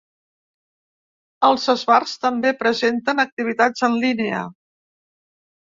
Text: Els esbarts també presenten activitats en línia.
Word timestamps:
Els 1.49 1.67
esbarts 1.75 2.15
també 2.25 2.53
presenten 2.63 3.23
activitats 3.27 3.89
en 3.89 3.99
línia. 4.07 4.45